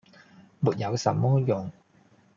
[0.61, 1.71] “沒有什麼用。”